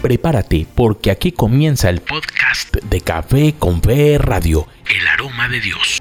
Prepárate 0.00 0.66
porque 0.74 1.10
aquí 1.10 1.30
comienza 1.30 1.90
el 1.90 2.00
podcast 2.00 2.74
de 2.76 3.02
Café 3.02 3.54
con 3.58 3.82
Fe 3.82 4.16
Radio, 4.16 4.66
El 4.88 5.06
Aroma 5.06 5.46
de 5.48 5.60
Dios. 5.60 6.00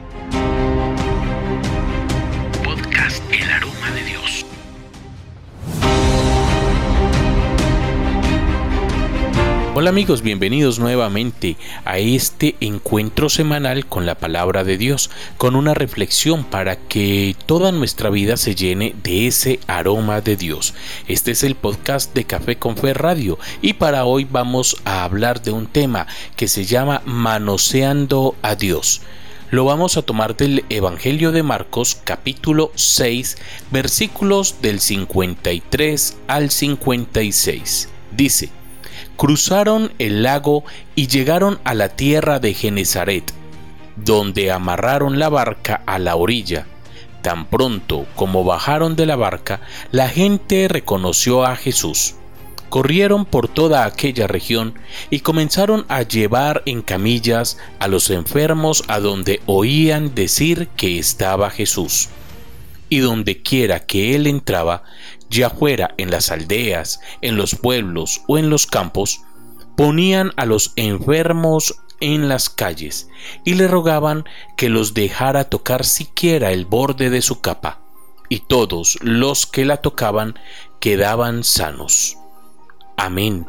Hola 9.79 9.91
amigos, 9.91 10.23
bienvenidos 10.23 10.77
nuevamente 10.77 11.55
a 11.85 11.99
este 11.99 12.57
encuentro 12.59 13.29
semanal 13.29 13.85
con 13.85 14.05
la 14.05 14.15
palabra 14.15 14.65
de 14.65 14.77
Dios, 14.77 15.09
con 15.37 15.55
una 15.55 15.73
reflexión 15.73 16.43
para 16.43 16.75
que 16.75 17.33
toda 17.45 17.71
nuestra 17.71 18.09
vida 18.09 18.35
se 18.35 18.55
llene 18.55 18.93
de 19.03 19.27
ese 19.27 19.61
aroma 19.67 20.19
de 20.19 20.35
Dios. 20.35 20.73
Este 21.07 21.31
es 21.31 21.43
el 21.43 21.55
podcast 21.55 22.13
de 22.13 22.25
Café 22.25 22.57
con 22.57 22.75
Fe 22.75 22.93
Radio 22.93 23.39
y 23.61 23.71
para 23.71 24.03
hoy 24.03 24.27
vamos 24.29 24.75
a 24.83 25.05
hablar 25.05 25.41
de 25.43 25.51
un 25.51 25.65
tema 25.65 26.07
que 26.35 26.49
se 26.49 26.65
llama 26.65 27.01
Manoseando 27.05 28.35
a 28.41 28.55
Dios. 28.55 29.01
Lo 29.49 29.63
vamos 29.63 29.95
a 29.95 30.01
tomar 30.01 30.35
del 30.35 30.65
Evangelio 30.67 31.31
de 31.31 31.43
Marcos 31.43 31.97
capítulo 32.03 32.73
6 32.75 33.37
versículos 33.71 34.57
del 34.61 34.81
53 34.81 36.17
al 36.27 36.51
56. 36.51 37.87
Dice, 38.11 38.58
cruzaron 39.15 39.91
el 39.99 40.23
lago 40.23 40.63
y 40.95 41.07
llegaron 41.07 41.59
a 41.63 41.73
la 41.73 41.89
tierra 41.89 42.39
de 42.39 42.53
Genezaret, 42.53 43.33
donde 43.95 44.51
amarraron 44.51 45.19
la 45.19 45.29
barca 45.29 45.81
a 45.85 45.99
la 45.99 46.15
orilla. 46.15 46.65
Tan 47.21 47.45
pronto 47.45 48.05
como 48.15 48.43
bajaron 48.43 48.95
de 48.95 49.05
la 49.05 49.15
barca, 49.15 49.61
la 49.91 50.07
gente 50.07 50.67
reconoció 50.67 51.45
a 51.45 51.55
Jesús. 51.55 52.15
Corrieron 52.69 53.25
por 53.25 53.47
toda 53.47 53.83
aquella 53.83 54.27
región 54.27 54.75
y 55.09 55.21
comenzaron 55.21 55.85
a 55.89 56.03
llevar 56.03 56.61
en 56.65 56.81
camillas 56.81 57.57
a 57.79 57.87
los 57.87 58.11
enfermos 58.11 58.83
a 58.87 58.99
donde 58.99 59.41
oían 59.47 60.13
decir 60.13 60.67
que 60.77 60.99
estaba 60.99 61.49
Jesús. 61.49 62.09
Y 62.87 62.99
donde 62.99 63.41
quiera 63.41 63.81
que 63.81 64.15
él 64.15 64.27
entraba, 64.27 64.83
ya 65.29 65.49
fuera 65.49 65.93
en 65.97 66.11
las 66.11 66.31
aldeas, 66.31 66.99
en 67.21 67.37
los 67.37 67.55
pueblos 67.55 68.21
o 68.27 68.37
en 68.37 68.49
los 68.49 68.67
campos, 68.67 69.21
ponían 69.75 70.31
a 70.35 70.45
los 70.45 70.73
enfermos 70.75 71.75
en 72.01 72.29
las 72.29 72.49
calles 72.49 73.09
y 73.43 73.55
le 73.55 73.67
rogaban 73.67 74.25
que 74.57 74.69
los 74.69 74.93
dejara 74.93 75.45
tocar 75.45 75.85
siquiera 75.85 76.51
el 76.51 76.65
borde 76.65 77.09
de 77.09 77.21
su 77.21 77.41
capa, 77.41 77.79
y 78.29 78.41
todos 78.41 78.97
los 79.01 79.45
que 79.45 79.65
la 79.65 79.77
tocaban 79.77 80.37
quedaban 80.79 81.43
sanos. 81.43 82.17
Amén. 82.97 83.45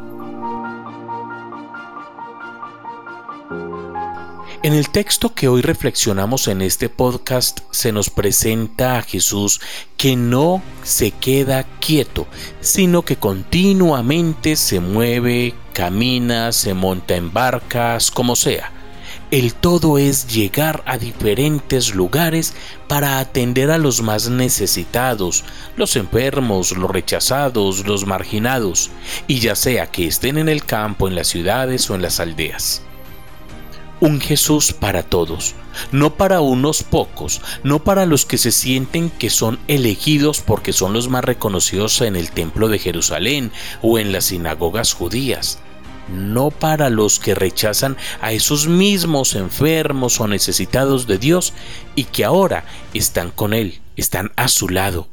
En 4.63 4.75
el 4.75 4.91
texto 4.91 5.35
que 5.35 5.49
hoy 5.49 5.63
reflexionamos 5.63 6.47
en 6.47 6.61
este 6.61 6.91
podcast 6.91 7.61
se 7.71 7.93
nos 7.93 8.11
presenta 8.11 8.99
a 8.99 9.03
Jesús 9.03 9.59
que 9.97 10.17
no 10.17 10.63
se 10.83 11.13
queda 11.13 11.65
quieto, 11.81 12.27
sino 12.61 13.01
que 13.01 13.17
continuamente 13.17 14.57
se 14.57 14.81
mueve, 14.81 15.55
camina, 15.73 16.53
se 16.53 16.75
monta 16.75 17.17
en 17.17 17.33
barcas, 17.33 18.11
como 18.11 18.37
sea. 18.37 18.71
El 19.31 19.55
todo 19.55 19.97
es 19.97 20.27
llegar 20.27 20.83
a 20.85 20.99
diferentes 20.99 21.95
lugares 21.95 22.53
para 22.87 23.19
atender 23.19 23.71
a 23.71 23.79
los 23.79 24.03
más 24.03 24.29
necesitados, 24.29 25.43
los 25.77 25.97
enfermos, 25.97 26.77
los 26.77 26.91
rechazados, 26.91 27.87
los 27.87 28.05
marginados, 28.05 28.91
y 29.27 29.39
ya 29.39 29.55
sea 29.55 29.87
que 29.87 30.07
estén 30.07 30.37
en 30.37 30.51
el 30.51 30.67
campo, 30.67 31.09
en 31.09 31.15
las 31.15 31.29
ciudades 31.29 31.89
o 31.89 31.95
en 31.95 32.03
las 32.03 32.21
aldeas 32.21 32.83
un 34.01 34.21
Jesús 34.21 34.73
para 34.73 35.03
todos, 35.03 35.55
no 35.93 36.15
para 36.15 36.41
unos 36.41 36.83
pocos, 36.83 37.41
no 37.63 37.85
para 37.85 38.07
los 38.07 38.25
que 38.25 38.39
se 38.39 38.51
sienten 38.51 39.11
que 39.11 39.31
son 39.31 39.59
elegidos 39.69 40.41
porque 40.41 40.73
son 40.73 40.93
los 40.93 41.09
más 41.09 41.25
reconocidos 41.25 42.01
en 42.01 42.17
el 42.17 42.31
templo 42.31 42.69
de 42.69 42.79
Jerusalén 42.79 43.53
o 43.83 43.99
en 43.99 44.13
las 44.13 44.27
sinagogas 44.27 44.95
judías, 44.95 45.59
no 46.09 46.51
para 46.51 46.91
los 46.91 47.19
que 47.19 47.35
rechazan 47.35 47.97
a 48.21 48.33
esos 48.33 48.67
mismos 48.67 49.35
enfermos 49.35 50.21
o 50.21 50.27
necesitados 50.27 51.07
de 51.07 51.19
Dios 51.19 51.53
y 51.95 52.05
que 52.05 52.25
ahora 52.25 52.65
están 52.95 53.31
con 53.31 53.53
Él, 53.53 53.81
están 53.97 54.33
a 54.37 54.49
su 54.49 54.69
lado. 54.69 55.09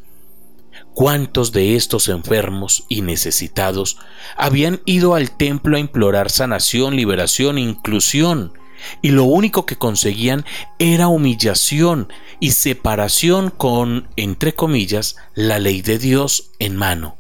¿Cuántos 0.94 1.52
de 1.52 1.76
estos 1.76 2.08
enfermos 2.08 2.86
y 2.90 3.04
necesitados 3.04 3.98
habían 4.36 4.82
ido 4.86 5.14
al 5.14 5.30
templo 5.38 5.78
a 5.78 5.80
implorar 5.80 6.32
sanación, 6.32 6.96
liberación, 6.96 7.60
inclusión? 7.60 8.54
Y 9.02 9.10
lo 9.10 9.24
único 9.24 9.66
que 9.66 9.78
conseguían 9.78 10.46
era 10.80 11.08
humillación 11.08 12.12
y 12.40 12.52
separación 12.52 13.50
con, 13.50 14.08
entre 14.16 14.54
comillas, 14.54 15.16
la 15.36 15.60
ley 15.60 15.82
de 15.82 16.00
Dios 16.00 16.52
en 16.60 16.76
mano 16.76 17.17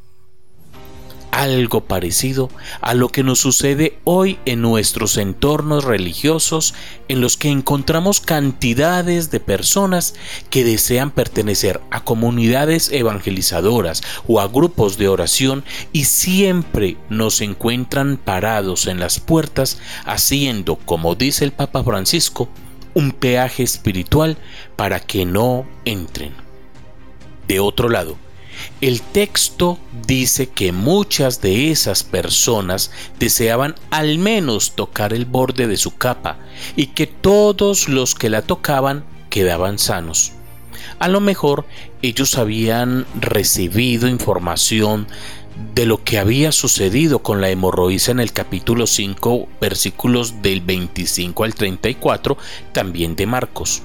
algo 1.37 1.81
parecido 1.81 2.49
a 2.81 2.95
lo 2.95 3.09
que 3.09 3.21
nos 3.21 3.37
sucede 3.37 3.99
hoy 4.05 4.39
en 4.45 4.63
nuestros 4.63 5.17
entornos 5.17 5.83
religiosos 5.83 6.73
en 7.09 7.21
los 7.21 7.37
que 7.37 7.49
encontramos 7.49 8.21
cantidades 8.21 9.29
de 9.29 9.39
personas 9.39 10.15
que 10.49 10.63
desean 10.63 11.11
pertenecer 11.11 11.79
a 11.91 12.03
comunidades 12.03 12.91
evangelizadoras 12.91 14.01
o 14.27 14.39
a 14.39 14.47
grupos 14.47 14.97
de 14.97 15.09
oración 15.09 15.63
y 15.93 16.05
siempre 16.05 16.97
nos 17.09 17.41
encuentran 17.41 18.17
parados 18.17 18.87
en 18.87 18.99
las 18.99 19.19
puertas 19.19 19.77
haciendo, 20.05 20.77
como 20.77 21.13
dice 21.13 21.45
el 21.45 21.51
Papa 21.51 21.83
Francisco, 21.83 22.49
un 22.95 23.11
peaje 23.11 23.61
espiritual 23.61 24.37
para 24.75 24.99
que 24.99 25.23
no 25.23 25.67
entren. 25.85 26.33
De 27.47 27.59
otro 27.59 27.89
lado, 27.89 28.17
el 28.81 29.01
texto 29.01 29.79
dice 30.05 30.47
que 30.47 30.71
muchas 30.71 31.41
de 31.41 31.71
esas 31.71 32.03
personas 32.03 32.91
deseaban 33.19 33.75
al 33.91 34.17
menos 34.17 34.75
tocar 34.75 35.13
el 35.13 35.25
borde 35.25 35.67
de 35.67 35.77
su 35.77 35.95
capa 35.95 36.37
y 36.75 36.87
que 36.87 37.07
todos 37.07 37.89
los 37.89 38.15
que 38.15 38.29
la 38.29 38.41
tocaban 38.41 39.03
quedaban 39.29 39.79
sanos. 39.79 40.33
A 40.99 41.07
lo 41.07 41.19
mejor 41.19 41.65
ellos 42.01 42.37
habían 42.37 43.05
recibido 43.19 44.07
información 44.07 45.07
de 45.73 45.85
lo 45.85 46.03
que 46.03 46.19
había 46.19 46.51
sucedido 46.51 47.19
con 47.19 47.41
la 47.41 47.49
hemorroísa 47.49 48.11
en 48.11 48.19
el 48.19 48.31
capítulo 48.31 48.85
5 48.85 49.47
versículos 49.59 50.41
del 50.41 50.61
25 50.61 51.43
al 51.43 51.55
34 51.55 52.37
también 52.73 53.15
de 53.15 53.25
Marcos. 53.25 53.81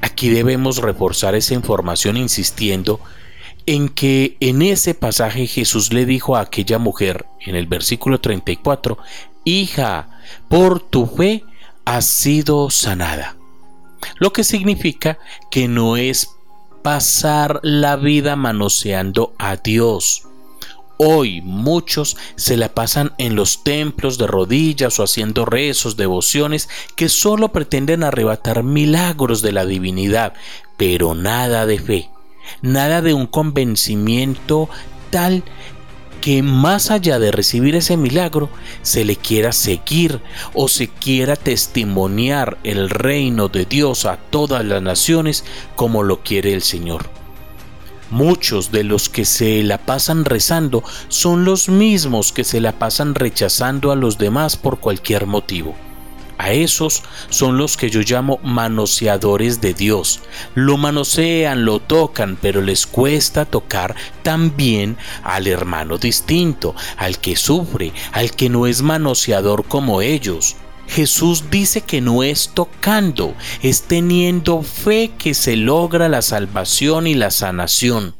Aquí 0.00 0.28
debemos 0.30 0.78
reforzar 0.78 1.34
esa 1.34 1.54
información 1.54 2.16
insistiendo 2.16 3.00
en 3.66 3.88
que 3.88 4.36
en 4.40 4.62
ese 4.62 4.94
pasaje 4.94 5.46
Jesús 5.48 5.92
le 5.92 6.06
dijo 6.06 6.36
a 6.36 6.40
aquella 6.40 6.78
mujer, 6.78 7.26
en 7.40 7.56
el 7.56 7.66
versículo 7.66 8.20
34, 8.20 8.96
Hija, 9.44 10.08
por 10.48 10.80
tu 10.80 11.06
fe 11.06 11.44
has 11.84 12.06
sido 12.06 12.70
sanada. 12.70 13.36
Lo 14.18 14.32
que 14.32 14.44
significa 14.44 15.18
que 15.50 15.66
no 15.66 15.96
es 15.96 16.30
pasar 16.82 17.58
la 17.62 17.96
vida 17.96 18.36
manoseando 18.36 19.34
a 19.38 19.56
Dios. 19.56 20.22
Hoy 20.98 21.42
muchos 21.42 22.16
se 22.36 22.56
la 22.56 22.72
pasan 22.72 23.12
en 23.18 23.34
los 23.34 23.64
templos 23.64 24.16
de 24.16 24.26
rodillas 24.28 24.98
o 24.98 25.02
haciendo 25.02 25.44
rezos, 25.44 25.96
devociones 25.96 26.68
que 26.94 27.08
solo 27.08 27.52
pretenden 27.52 28.02
arrebatar 28.02 28.62
milagros 28.62 29.42
de 29.42 29.52
la 29.52 29.66
divinidad, 29.66 30.34
pero 30.76 31.14
nada 31.14 31.66
de 31.66 31.78
fe 31.78 32.10
nada 32.62 33.02
de 33.02 33.14
un 33.14 33.26
convencimiento 33.26 34.68
tal 35.10 35.44
que 36.20 36.42
más 36.42 36.90
allá 36.90 37.18
de 37.18 37.30
recibir 37.30 37.76
ese 37.76 37.96
milagro, 37.96 38.50
se 38.82 39.04
le 39.04 39.14
quiera 39.14 39.52
seguir 39.52 40.20
o 40.54 40.66
se 40.66 40.88
quiera 40.88 41.36
testimoniar 41.36 42.58
el 42.64 42.90
reino 42.90 43.48
de 43.48 43.64
Dios 43.64 44.06
a 44.06 44.16
todas 44.16 44.64
las 44.64 44.82
naciones 44.82 45.44
como 45.76 46.02
lo 46.02 46.22
quiere 46.22 46.52
el 46.52 46.62
Señor. 46.62 47.08
Muchos 48.10 48.72
de 48.72 48.84
los 48.84 49.08
que 49.08 49.24
se 49.24 49.62
la 49.62 49.78
pasan 49.78 50.24
rezando 50.24 50.82
son 51.08 51.44
los 51.44 51.68
mismos 51.68 52.32
que 52.32 52.44
se 52.44 52.60
la 52.60 52.72
pasan 52.72 53.14
rechazando 53.14 53.90
a 53.90 53.96
los 53.96 54.16
demás 54.18 54.56
por 54.56 54.78
cualquier 54.78 55.26
motivo. 55.26 55.74
Esos 56.52 57.02
son 57.28 57.58
los 57.58 57.76
que 57.76 57.90
yo 57.90 58.00
llamo 58.00 58.38
manoseadores 58.42 59.60
de 59.60 59.74
Dios. 59.74 60.20
Lo 60.54 60.76
manosean, 60.76 61.64
lo 61.64 61.80
tocan, 61.80 62.38
pero 62.40 62.60
les 62.60 62.86
cuesta 62.86 63.44
tocar 63.44 63.94
también 64.22 64.96
al 65.22 65.46
hermano 65.46 65.98
distinto, 65.98 66.74
al 66.96 67.18
que 67.18 67.36
sufre, 67.36 67.92
al 68.12 68.32
que 68.32 68.48
no 68.48 68.66
es 68.66 68.82
manoseador 68.82 69.64
como 69.64 70.02
ellos. 70.02 70.56
Jesús 70.88 71.50
dice 71.50 71.80
que 71.80 72.00
no 72.00 72.22
es 72.22 72.50
tocando, 72.54 73.34
es 73.62 73.82
teniendo 73.82 74.62
fe 74.62 75.12
que 75.18 75.34
se 75.34 75.56
logra 75.56 76.08
la 76.08 76.22
salvación 76.22 77.06
y 77.06 77.14
la 77.14 77.30
sanación. 77.30 78.14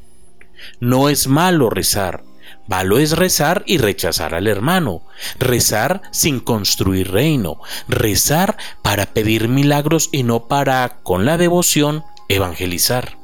No 0.80 1.08
es 1.08 1.28
malo 1.28 1.70
rezar, 1.70 2.24
Malo 2.66 2.98
es 2.98 3.16
rezar 3.16 3.62
y 3.66 3.78
rechazar 3.78 4.34
al 4.34 4.48
hermano, 4.48 5.02
rezar 5.38 6.02
sin 6.10 6.40
construir 6.40 7.12
reino, 7.12 7.60
rezar 7.88 8.56
para 8.82 9.06
pedir 9.06 9.48
milagros 9.48 10.08
y 10.12 10.24
no 10.24 10.48
para, 10.48 10.98
con 11.02 11.24
la 11.24 11.38
devoción, 11.38 12.04
evangelizar. 12.28 13.18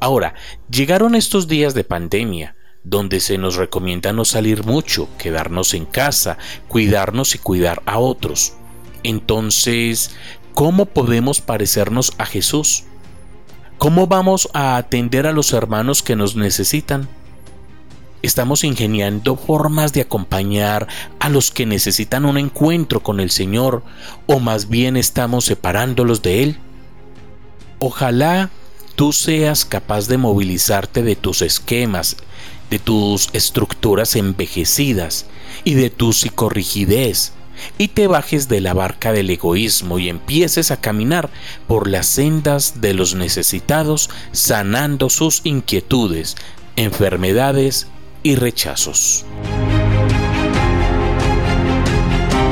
Ahora, 0.00 0.34
llegaron 0.70 1.14
estos 1.14 1.48
días 1.48 1.74
de 1.74 1.84
pandemia, 1.84 2.54
donde 2.84 3.20
se 3.20 3.36
nos 3.36 3.56
recomienda 3.56 4.12
no 4.12 4.24
salir 4.24 4.64
mucho, 4.64 5.08
quedarnos 5.18 5.74
en 5.74 5.84
casa, 5.84 6.38
cuidarnos 6.68 7.34
y 7.34 7.38
cuidar 7.38 7.82
a 7.84 7.98
otros. 7.98 8.54
Entonces, 9.02 10.14
¿cómo 10.54 10.86
podemos 10.86 11.40
parecernos 11.40 12.12
a 12.16 12.24
Jesús? 12.24 12.84
¿Cómo 13.76 14.06
vamos 14.06 14.48
a 14.54 14.76
atender 14.76 15.26
a 15.26 15.32
los 15.32 15.52
hermanos 15.52 16.02
que 16.02 16.16
nos 16.16 16.36
necesitan? 16.36 17.08
Estamos 18.20 18.64
ingeniando 18.64 19.36
formas 19.36 19.92
de 19.92 20.00
acompañar 20.00 20.88
a 21.20 21.28
los 21.28 21.52
que 21.52 21.66
necesitan 21.66 22.24
un 22.24 22.36
encuentro 22.36 23.00
con 23.00 23.20
el 23.20 23.30
Señor 23.30 23.84
o 24.26 24.40
más 24.40 24.68
bien 24.68 24.96
estamos 24.96 25.44
separándolos 25.44 26.20
de 26.22 26.42
Él. 26.42 26.58
Ojalá 27.78 28.50
tú 28.96 29.12
seas 29.12 29.64
capaz 29.64 30.08
de 30.08 30.18
movilizarte 30.18 31.04
de 31.04 31.14
tus 31.14 31.42
esquemas, 31.42 32.16
de 32.70 32.80
tus 32.80 33.28
estructuras 33.32 34.16
envejecidas 34.16 35.26
y 35.62 35.74
de 35.74 35.88
tu 35.88 36.12
psicorrigidez 36.12 37.32
y 37.76 37.88
te 37.88 38.08
bajes 38.08 38.48
de 38.48 38.60
la 38.60 38.74
barca 38.74 39.12
del 39.12 39.30
egoísmo 39.30 40.00
y 40.00 40.08
empieces 40.08 40.72
a 40.72 40.80
caminar 40.80 41.30
por 41.68 41.88
las 41.88 42.06
sendas 42.06 42.80
de 42.80 42.94
los 42.94 43.14
necesitados, 43.14 44.10
sanando 44.32 45.10
sus 45.10 45.40
inquietudes, 45.44 46.36
enfermedades 46.76 47.88
y 48.22 48.34
rechazos. 48.34 49.24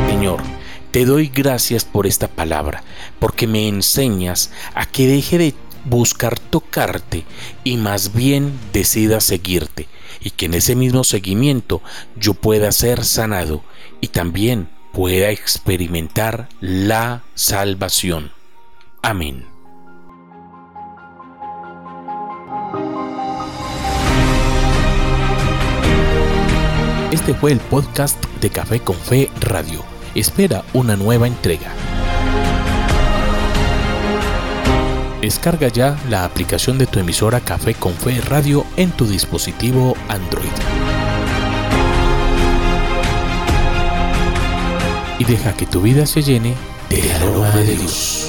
Señor, 0.08 0.42
te 0.90 1.04
doy 1.04 1.28
gracias 1.28 1.84
por 1.84 2.06
esta 2.06 2.28
palabra, 2.28 2.82
porque 3.18 3.46
me 3.46 3.68
enseñas 3.68 4.50
a 4.74 4.86
que 4.86 5.06
deje 5.06 5.38
de 5.38 5.54
buscar 5.84 6.38
tocarte 6.38 7.24
y 7.64 7.76
más 7.76 8.12
bien 8.14 8.58
decida 8.72 9.20
seguirte, 9.20 9.88
y 10.20 10.30
que 10.30 10.46
en 10.46 10.54
ese 10.54 10.74
mismo 10.74 11.04
seguimiento 11.04 11.82
yo 12.16 12.34
pueda 12.34 12.72
ser 12.72 13.04
sanado 13.04 13.62
y 14.00 14.08
también 14.08 14.69
pueda 14.92 15.30
experimentar 15.30 16.48
la 16.60 17.22
salvación. 17.34 18.32
Amén. 19.02 19.56
Este 27.16 27.32
fue 27.32 27.50
el 27.50 27.60
podcast 27.60 28.22
de 28.42 28.50
Café 28.50 28.80
con 28.80 28.94
Fe 28.94 29.30
Radio. 29.40 29.82
Espera 30.14 30.64
una 30.74 30.96
nueva 30.96 31.26
entrega. 31.26 31.72
Descarga 35.22 35.68
ya 35.68 35.98
la 36.10 36.26
aplicación 36.26 36.76
de 36.76 36.86
tu 36.86 37.00
emisora 37.00 37.40
Café 37.40 37.72
con 37.72 37.94
Fe 37.94 38.20
Radio 38.20 38.66
en 38.76 38.90
tu 38.90 39.06
dispositivo 39.06 39.96
Android. 40.08 40.44
y 45.19 45.24
deja 45.24 45.56
que 45.56 45.64
tu 45.64 45.80
vida 45.80 46.04
se 46.04 46.20
llene 46.22 46.54
del 46.90 47.10
aroma 47.12 47.48
de 47.48 47.76
Dios. 47.76 48.25